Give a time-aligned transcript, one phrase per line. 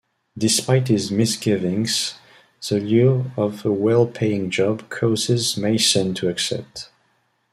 [0.35, 2.15] Despite his misgivings,
[2.67, 6.89] the lure of a well paying job causes Mason to accept.